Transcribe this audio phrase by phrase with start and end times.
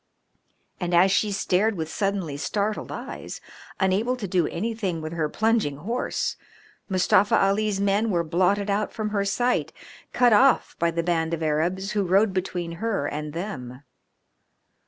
[0.79, 3.39] And as she stared with suddenly startled eyes,
[3.79, 6.37] unable to do anything with her plunging horse,
[6.89, 9.71] Mustafa Ali's men were blotted out from her sight,
[10.11, 13.83] cut off by a band of Arabs who rode between her and them.